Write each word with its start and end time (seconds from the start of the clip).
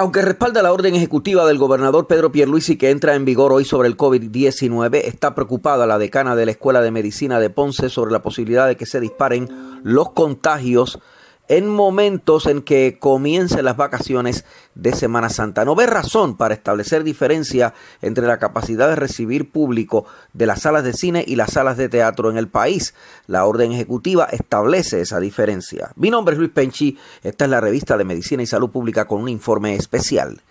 Aunque 0.00 0.22
respalda 0.22 0.62
la 0.62 0.72
orden 0.72 0.94
ejecutiva 0.94 1.44
del 1.44 1.58
gobernador 1.58 2.06
Pedro 2.06 2.30
Pierluisi 2.30 2.78
que 2.78 2.90
entra 2.90 3.16
en 3.16 3.24
vigor 3.24 3.52
hoy 3.52 3.64
sobre 3.64 3.88
el 3.88 3.96
COVID-19, 3.96 5.00
está 5.02 5.34
preocupada 5.34 5.88
la 5.88 5.98
decana 5.98 6.36
de 6.36 6.46
la 6.46 6.52
Escuela 6.52 6.80
de 6.80 6.92
Medicina 6.92 7.40
de 7.40 7.50
Ponce 7.50 7.88
sobre 7.88 8.12
la 8.12 8.22
posibilidad 8.22 8.68
de 8.68 8.76
que 8.76 8.86
se 8.86 9.00
disparen 9.00 9.48
los 9.82 10.12
contagios 10.12 11.00
en 11.48 11.66
momentos 11.68 12.46
en 12.46 12.62
que 12.62 12.98
comiencen 13.00 13.64
las 13.64 13.76
vacaciones 13.76 14.44
de 14.74 14.92
Semana 14.92 15.30
Santa. 15.30 15.64
No 15.64 15.74
ve 15.74 15.86
razón 15.86 16.36
para 16.36 16.54
establecer 16.54 17.04
diferencia 17.04 17.74
entre 18.02 18.26
la 18.26 18.38
capacidad 18.38 18.88
de 18.88 18.96
recibir 18.96 19.50
público 19.50 20.04
de 20.34 20.46
las 20.46 20.62
salas 20.62 20.84
de 20.84 20.92
cine 20.92 21.24
y 21.26 21.36
las 21.36 21.52
salas 21.52 21.76
de 21.76 21.88
teatro 21.88 22.30
en 22.30 22.36
el 22.36 22.48
país. 22.48 22.94
La 23.26 23.46
orden 23.46 23.72
ejecutiva 23.72 24.26
establece 24.26 25.00
esa 25.00 25.20
diferencia. 25.20 25.90
Mi 25.96 26.10
nombre 26.10 26.34
es 26.34 26.38
Luis 26.38 26.52
Penchi, 26.52 26.98
esta 27.22 27.46
es 27.46 27.50
la 27.50 27.60
revista 27.60 27.96
de 27.96 28.04
Medicina 28.04 28.42
y 28.42 28.46
Salud 28.46 28.70
Pública 28.70 29.06
con 29.06 29.22
un 29.22 29.28
informe 29.28 29.74
especial. 29.74 30.42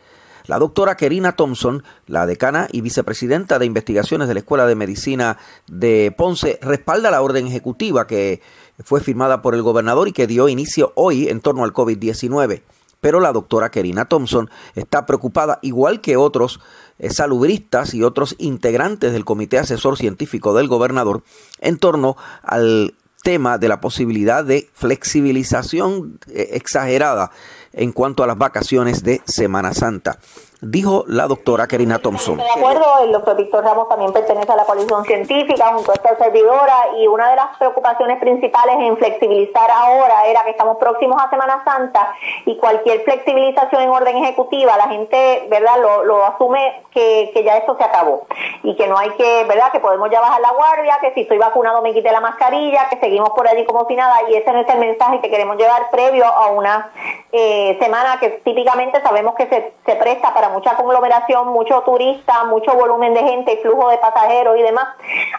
La 0.47 0.59
doctora 0.59 0.95
Kerina 0.95 1.33
Thompson, 1.33 1.83
la 2.07 2.25
decana 2.25 2.67
y 2.71 2.79
vicepresidenta 2.79 3.59
de 3.59 3.65
investigaciones 3.65 4.29
de 4.29 4.33
la 4.33 4.39
Escuela 4.39 4.65
de 4.65 4.75
Medicina 4.75 5.37
de 5.67 6.13
Ponce, 6.17 6.57
respalda 6.61 7.11
la 7.11 7.21
orden 7.21 7.47
ejecutiva 7.47 8.07
que 8.07 8.41
fue 8.83 9.01
firmada 9.01 9.41
por 9.41 9.55
el 9.55 9.61
gobernador 9.61 10.07
y 10.07 10.13
que 10.13 10.25
dio 10.25 10.47
inicio 10.47 10.93
hoy 10.95 11.27
en 11.27 11.41
torno 11.41 11.65
al 11.65 11.73
COVID-19. 11.73 12.61
Pero 13.01 13.19
la 13.19 13.33
doctora 13.33 13.69
Kerina 13.69 14.05
Thompson 14.05 14.49
está 14.75 15.05
preocupada, 15.05 15.59
igual 15.61 15.99
que 15.99 16.15
otros 16.15 16.61
eh, 16.97 17.09
salubristas 17.09 17.93
y 17.93 18.03
otros 18.03 18.35
integrantes 18.39 19.11
del 19.11 19.25
Comité 19.25 19.59
Asesor 19.59 19.97
Científico 19.97 20.53
del 20.53 20.69
gobernador, 20.69 21.23
en 21.59 21.77
torno 21.77 22.15
al 22.41 22.95
tema 23.21 23.57
de 23.57 23.67
la 23.67 23.81
posibilidad 23.81 24.45
de 24.45 24.69
flexibilización 24.73 26.19
eh, 26.31 26.51
exagerada 26.53 27.31
en 27.77 27.91
cuanto 27.91 28.23
a 28.23 28.27
las 28.27 28.37
vacaciones 28.37 29.03
de 29.03 29.21
Semana 29.25 29.73
Santa 29.73 30.17
dijo 30.61 31.03
la 31.07 31.27
doctora 31.27 31.67
Kerina 31.67 31.99
Thompson. 31.99 32.37
De 32.37 32.49
acuerdo, 32.49 32.85
el 33.03 33.11
doctor 33.11 33.37
Víctor 33.37 33.63
Ramos 33.63 33.87
también 33.89 34.11
pertenece 34.11 34.51
a 34.51 34.55
la 34.55 34.65
coalición 34.65 35.05
científica 35.05 35.71
junto 35.73 35.91
a 35.91 35.95
esta 35.95 36.17
servidora 36.17 36.75
y 36.97 37.07
una 37.07 37.29
de 37.29 37.35
las 37.35 37.57
preocupaciones 37.57 38.19
principales 38.19 38.75
en 38.79 38.97
flexibilizar 38.97 39.69
ahora 39.69 40.25
era 40.25 40.43
que 40.43 40.51
estamos 40.51 40.77
próximos 40.77 41.21
a 41.21 41.29
Semana 41.29 41.63
Santa 41.63 42.13
y 42.45 42.57
cualquier 42.57 43.01
flexibilización 43.03 43.83
en 43.83 43.89
orden 43.89 44.17
ejecutiva, 44.17 44.77
la 44.77 44.87
gente, 44.87 45.47
¿verdad?, 45.49 45.79
lo, 45.79 46.03
lo 46.03 46.25
asume 46.25 46.83
que, 46.91 47.29
que 47.33 47.43
ya 47.43 47.57
esto 47.57 47.75
se 47.77 47.83
acabó 47.83 48.25
y 48.63 48.75
que 48.75 48.87
no 48.87 48.97
hay 48.97 49.11
que, 49.11 49.45
¿verdad?, 49.47 49.71
que 49.71 49.79
podemos 49.79 50.09
ya 50.09 50.21
bajar 50.21 50.41
la 50.41 50.51
guardia, 50.51 50.97
que 51.01 51.13
si 51.13 51.21
estoy 51.21 51.37
vacunado 51.37 51.81
me 51.81 51.93
quite 51.93 52.11
la 52.11 52.21
mascarilla, 52.21 52.89
que 52.89 52.99
seguimos 52.99 53.29
por 53.31 53.47
allí 53.47 53.63
como 53.65 53.85
si 53.87 53.95
nada 53.95 54.15
y 54.29 54.35
ese 54.35 54.51
no 54.51 54.61
es 54.61 54.69
el 54.69 54.79
mensaje 54.79 55.21
que 55.21 55.29
queremos 55.29 55.57
llevar 55.57 55.91
previo 55.91 56.25
a 56.25 56.47
una 56.47 56.91
eh, 57.31 57.77
semana 57.81 58.19
que 58.19 58.29
típicamente 58.43 59.01
sabemos 59.01 59.35
que 59.35 59.47
se, 59.47 59.73
se 59.85 59.95
presta 59.95 60.33
para 60.33 60.49
mucha 60.49 60.75
conglomeración, 60.75 61.49
mucho 61.49 61.81
turista, 61.81 62.45
mucho 62.45 62.73
volumen 62.73 63.13
de 63.13 63.21
gente, 63.21 63.59
flujo 63.61 63.89
de 63.89 63.97
pasajeros 63.97 64.57
y 64.57 64.61
demás. 64.61 64.87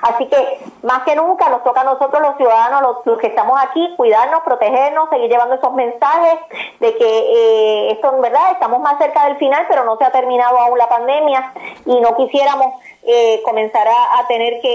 Así 0.02 0.26
que 0.26 0.58
más 0.82 1.02
que 1.04 1.16
nunca 1.16 1.48
nos 1.48 1.64
toca 1.64 1.80
a 1.80 1.84
nosotros 1.84 2.20
los 2.20 2.36
ciudadanos, 2.36 3.02
los, 3.04 3.18
que 3.18 3.28
estamos 3.28 3.58
aquí, 3.62 3.94
cuidarnos, 3.96 4.40
protegernos, 4.42 5.08
seguir 5.08 5.30
llevando 5.30 5.54
esos 5.54 5.72
mensajes 5.72 6.38
de 6.80 6.96
que 6.96 7.06
eh, 7.06 7.92
esto 7.92 8.14
en 8.14 8.20
verdad 8.20 8.52
estamos 8.52 8.80
más 8.80 8.98
cerca 8.98 9.24
del 9.24 9.36
final, 9.36 9.64
pero 9.68 9.84
no 9.84 9.96
se 9.96 10.04
ha 10.04 10.10
terminado 10.10 10.58
aún 10.58 10.76
la 10.76 10.88
pandemia 10.88 11.52
y 11.86 12.00
no 12.00 12.14
quisiéramos 12.16 12.74
eh, 13.04 13.40
comenzará 13.44 14.18
a 14.18 14.26
tener 14.26 14.60
que 14.60 14.68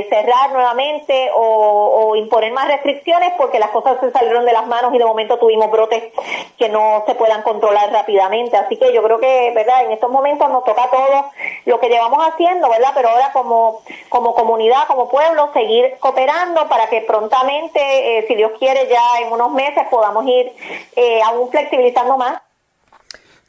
eh, 0.00 0.06
cerrar 0.08 0.52
nuevamente 0.52 1.30
o, 1.34 2.14
imponer 2.16 2.52
más 2.52 2.66
restricciones 2.66 3.32
porque 3.36 3.58
las 3.58 3.70
cosas 3.70 3.98
se 4.00 4.10
salieron 4.10 4.44
de 4.44 4.52
las 4.52 4.66
manos 4.66 4.92
y 4.94 4.98
de 4.98 5.04
momento 5.04 5.38
tuvimos 5.38 5.70
brotes 5.70 6.12
que 6.58 6.68
no 6.68 7.04
se 7.06 7.14
puedan 7.14 7.42
controlar 7.42 7.90
rápidamente. 7.92 8.56
Así 8.56 8.76
que 8.76 8.92
yo 8.92 9.02
creo 9.02 9.20
que, 9.20 9.52
¿verdad? 9.54 9.84
En 9.84 9.92
estos 9.92 10.10
momentos 10.10 10.48
nos 10.50 10.64
toca 10.64 10.84
a 10.84 10.90
todos 10.90 11.24
lo 11.66 11.78
que 11.80 11.88
llevamos 11.88 12.26
haciendo, 12.26 12.68
¿verdad? 12.68 12.90
Pero 12.94 13.10
ahora 13.10 13.30
como, 13.32 13.82
como 14.08 14.34
comunidad, 14.34 14.86
como 14.86 15.08
pueblo, 15.08 15.50
seguir 15.52 15.96
cooperando 16.00 16.68
para 16.68 16.88
que 16.88 17.02
prontamente, 17.02 18.18
eh, 18.18 18.24
si 18.26 18.34
Dios 18.34 18.52
quiere, 18.58 18.88
ya 18.88 19.02
en 19.24 19.32
unos 19.32 19.52
meses 19.52 19.84
podamos 19.90 20.26
ir 20.26 20.52
eh, 20.96 21.20
aún 21.22 21.50
flexibilizando 21.50 22.16
más. 22.16 22.40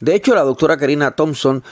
De 0.00 0.14
hecho, 0.14 0.34
la 0.34 0.42
doctora 0.42 0.76
Karina 0.76 1.14
Thompson 1.14 1.62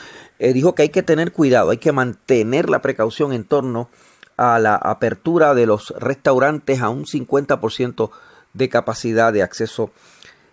eh, 0.40 0.54
dijo 0.54 0.74
que 0.74 0.82
hay 0.82 0.88
que 0.88 1.02
tener 1.02 1.32
cuidado, 1.32 1.70
hay 1.70 1.76
que 1.76 1.92
mantener 1.92 2.70
la 2.70 2.80
precaución 2.80 3.34
en 3.34 3.44
torno 3.44 3.90
a 4.38 4.58
la 4.58 4.74
apertura 4.74 5.52
de 5.52 5.66
los 5.66 5.92
restaurantes 5.98 6.80
a 6.80 6.88
un 6.88 7.04
50% 7.04 8.10
de 8.54 8.68
capacidad 8.70 9.34
de 9.34 9.42
acceso 9.42 9.90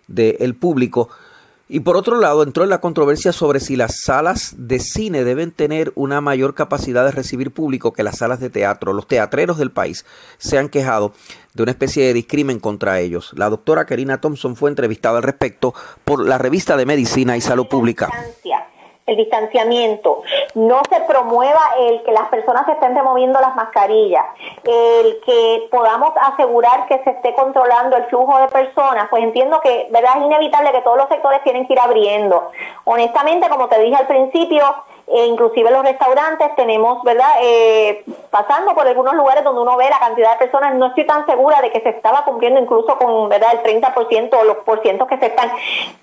del 0.06 0.54
público. 0.54 1.08
Y 1.70 1.80
por 1.80 1.96
otro 1.96 2.18
lado, 2.18 2.42
entró 2.42 2.64
en 2.64 2.70
la 2.70 2.82
controversia 2.82 3.32
sobre 3.32 3.60
si 3.60 3.76
las 3.76 4.02
salas 4.04 4.54
de 4.58 4.78
cine 4.78 5.24
deben 5.24 5.52
tener 5.52 5.92
una 5.94 6.20
mayor 6.20 6.54
capacidad 6.54 7.06
de 7.06 7.12
recibir 7.12 7.50
público 7.50 7.94
que 7.94 8.02
las 8.02 8.18
salas 8.18 8.40
de 8.40 8.50
teatro. 8.50 8.92
Los 8.92 9.06
teatreros 9.06 9.56
del 9.56 9.70
país 9.70 10.04
se 10.36 10.58
han 10.58 10.68
quejado 10.68 11.14
de 11.54 11.62
una 11.62 11.72
especie 11.72 12.04
de 12.04 12.12
discrimen 12.12 12.60
contra 12.60 13.00
ellos. 13.00 13.32
La 13.36 13.48
doctora 13.48 13.86
Karina 13.86 14.20
Thompson 14.20 14.54
fue 14.54 14.68
entrevistada 14.68 15.16
al 15.16 15.24
respecto 15.24 15.72
por 16.04 16.26
la 16.26 16.36
revista 16.36 16.76
de 16.76 16.84
Medicina 16.84 17.38
y 17.38 17.40
Salud 17.40 17.68
Pública 17.68 18.10
el 19.08 19.16
distanciamiento, 19.16 20.22
no 20.54 20.82
se 20.90 21.00
promueva 21.00 21.60
el 21.78 22.02
que 22.02 22.12
las 22.12 22.28
personas 22.28 22.66
se 22.66 22.72
estén 22.72 22.94
removiendo 22.94 23.40
las 23.40 23.56
mascarillas, 23.56 24.24
el 24.64 25.20
que 25.24 25.68
podamos 25.70 26.12
asegurar 26.16 26.86
que 26.86 27.02
se 27.02 27.10
esté 27.10 27.34
controlando 27.34 27.96
el 27.96 28.04
flujo 28.04 28.38
de 28.38 28.48
personas, 28.48 29.08
pues 29.10 29.22
entiendo 29.22 29.60
que 29.60 29.88
verdad 29.90 30.18
es 30.18 30.24
inevitable 30.24 30.72
que 30.72 30.82
todos 30.82 30.98
los 30.98 31.08
sectores 31.08 31.42
tienen 31.42 31.66
que 31.66 31.72
ir 31.72 31.80
abriendo. 31.80 32.50
Honestamente, 32.84 33.48
como 33.48 33.68
te 33.68 33.80
dije 33.80 33.96
al 33.96 34.06
principio, 34.06 34.64
e 35.10 35.26
inclusive 35.26 35.70
los 35.70 35.82
restaurantes 35.82 36.54
tenemos, 36.54 37.02
¿verdad? 37.02 37.30
Eh, 37.40 38.04
pasando 38.30 38.74
por 38.74 38.86
algunos 38.86 39.14
lugares 39.14 39.42
donde 39.42 39.62
uno 39.62 39.76
ve 39.76 39.88
la 39.88 39.98
cantidad 39.98 40.32
de 40.32 40.38
personas, 40.38 40.74
no 40.74 40.86
estoy 40.86 41.06
tan 41.06 41.24
segura 41.26 41.60
de 41.62 41.70
que 41.70 41.80
se 41.80 41.90
estaba 41.90 42.24
cumpliendo 42.24 42.60
incluso 42.60 42.98
con, 42.98 43.28
¿verdad? 43.28 43.54
El 43.54 43.80
30% 43.80 44.38
o 44.38 44.44
los 44.44 44.58
porcientos 44.58 45.08
que 45.08 45.18
se 45.18 45.26
están. 45.26 45.50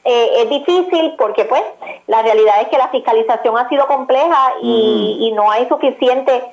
Eh, 0.03 0.41
es 0.41 0.49
difícil 0.49 1.15
porque, 1.17 1.45
pues, 1.45 1.61
la 2.07 2.23
realidad 2.23 2.61
es 2.61 2.69
que 2.69 2.77
la 2.77 2.89
fiscalización 2.89 3.57
ha 3.57 3.69
sido 3.69 3.85
compleja 3.87 4.53
y, 4.61 5.31
no 5.35 5.51
hay 5.51 5.67
suficiente 5.67 6.43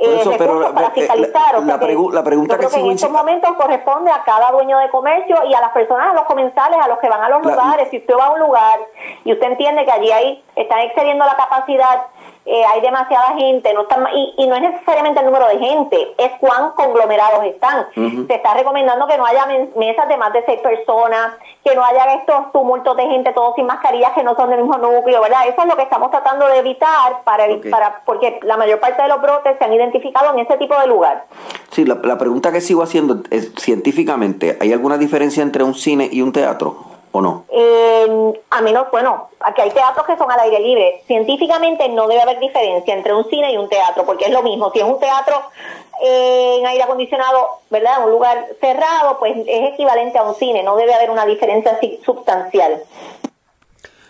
eh, 0.00 0.22
recursos 0.24 0.72
para 0.72 0.90
fiscalizar. 0.90 1.62
la, 1.62 1.78
pregunta 1.78 2.58
que, 2.58 2.66
en 2.66 2.90
estos 2.90 3.10
momentos 3.10 3.52
corresponde 3.54 4.10
a 4.10 4.22
cada 4.24 4.50
dueño 4.52 4.78
de 4.78 4.90
comercio 4.90 5.36
y 5.44 5.54
a 5.54 5.60
las 5.60 5.70
personas, 5.70 6.10
a 6.10 6.14
los 6.14 6.24
comensales, 6.24 6.78
a 6.80 6.88
los 6.88 6.98
que 6.98 7.08
van 7.08 7.22
a 7.22 7.28
los 7.28 7.42
lugares. 7.42 7.88
Si 7.90 7.98
usted 7.98 8.14
va 8.16 8.26
a 8.26 8.32
un 8.32 8.40
lugar 8.40 8.80
y 9.24 9.32
usted 9.32 9.46
entiende 9.46 9.84
que 9.84 9.92
allí 9.92 10.10
hay, 10.10 10.44
están 10.56 10.80
excediendo 10.80 11.24
la 11.24 11.36
capacidad 11.36 12.06
eh, 12.46 12.64
hay 12.64 12.80
demasiada 12.80 13.36
gente, 13.36 13.72
no 13.74 13.82
está, 13.82 13.96
y, 14.12 14.46
no 14.46 14.54
es 14.54 14.62
necesariamente 14.62 15.20
el 15.20 15.26
número 15.26 15.46
de 15.48 15.58
gente, 15.58 16.14
es 16.16 16.32
cuán 16.40 16.70
conglomerados 16.72 17.44
están. 17.44 17.86
Se 17.94 18.34
está 18.34 18.54
recomendando 18.54 19.06
que 19.06 19.18
no 19.18 19.26
haya 19.26 19.46
mesas 19.76 20.08
de 20.08 20.16
más 20.16 20.32
de 20.32 20.44
seis 20.46 20.60
personas, 20.60 21.34
que 21.62 21.74
no 21.76 21.84
haya 21.84 22.14
estos 22.14 22.50
tumultos 22.52 22.96
de 22.96 23.02
gente 23.04 23.32
todos 23.32 23.54
sin 23.56 23.66
mascarillas 23.66 24.12
que 24.12 24.22
no 24.22 24.34
son 24.34 24.50
del 24.50 24.60
mismo 24.60 24.78
núcleo, 24.78 25.20
¿verdad? 25.20 25.46
Eso 25.48 25.60
es 25.60 25.68
lo 25.68 25.76
que 25.76 25.82
estamos 25.82 26.10
tratando 26.10 26.46
de 26.48 26.58
evitar 26.58 27.22
para, 27.24 27.44
para 27.70 28.02
porque 28.06 28.40
la 28.42 28.56
mayor 28.56 28.80
parte 28.80 29.02
de 29.02 29.08
los 29.08 29.20
brotes 29.20 29.58
se 29.58 29.64
han 29.64 29.72
identificado 29.74 30.32
en 30.32 30.40
ese 30.40 30.56
tipo 30.56 30.78
de 30.80 30.86
lugar. 30.86 31.26
Sí, 31.70 31.84
la, 31.84 31.98
la 32.02 32.16
pregunta 32.16 32.50
que 32.52 32.60
sigo 32.60 32.82
haciendo 32.82 33.22
es 33.30 33.52
científicamente, 33.56 34.56
¿hay 34.60 34.72
alguna 34.72 34.96
diferencia 34.96 35.42
entre 35.42 35.62
un 35.62 35.74
cine 35.74 36.08
y 36.10 36.22
un 36.22 36.32
teatro? 36.32 36.89
¿O 37.12 37.20
no? 37.20 37.44
Eh, 37.50 38.32
a 38.50 38.60
menos, 38.60 38.86
bueno, 38.92 39.30
aquí 39.40 39.60
hay 39.62 39.70
teatros 39.70 40.06
que 40.06 40.16
son 40.16 40.30
al 40.30 40.38
aire 40.40 40.60
libre. 40.60 41.02
Científicamente 41.06 41.88
no 41.88 42.06
debe 42.06 42.22
haber 42.22 42.38
diferencia 42.38 42.94
entre 42.94 43.12
un 43.14 43.28
cine 43.28 43.52
y 43.52 43.56
un 43.56 43.68
teatro, 43.68 44.04
porque 44.06 44.26
es 44.26 44.30
lo 44.30 44.42
mismo. 44.42 44.70
Si 44.72 44.78
es 44.78 44.84
un 44.84 45.00
teatro 45.00 45.42
eh, 46.02 46.58
en 46.60 46.66
aire 46.66 46.84
acondicionado, 46.84 47.48
¿verdad? 47.68 47.98
En 47.98 48.04
un 48.04 48.10
lugar 48.10 48.46
cerrado, 48.60 49.18
pues 49.18 49.36
es 49.38 49.72
equivalente 49.72 50.18
a 50.18 50.22
un 50.22 50.36
cine. 50.36 50.62
No 50.62 50.76
debe 50.76 50.94
haber 50.94 51.10
una 51.10 51.26
diferencia 51.26 51.78
sustancial. 52.04 52.80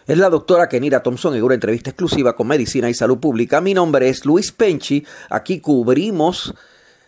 Es 0.06 0.18
la 0.18 0.28
doctora 0.28 0.68
Kenira 0.68 1.02
Thompson 1.02 1.34
en 1.36 1.42
una 1.42 1.54
entrevista 1.54 1.90
exclusiva 1.90 2.34
con 2.34 2.48
Medicina 2.48 2.90
y 2.90 2.94
Salud 2.94 3.18
Pública. 3.18 3.60
Mi 3.60 3.74
nombre 3.74 4.08
es 4.08 4.26
Luis 4.26 4.52
Penchi. 4.52 5.06
Aquí 5.30 5.60
cubrimos 5.60 6.52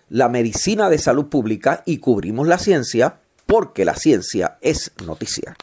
la 0.08 0.28
medicina 0.28 0.88
de 0.88 0.98
salud 0.98 1.26
pública 1.26 1.82
y 1.84 1.98
cubrimos 1.98 2.46
la 2.46 2.58
ciencia 2.58 3.16
porque 3.52 3.84
la 3.84 3.94
ciencia 3.94 4.56
es 4.62 4.92
noticia. 5.04 5.54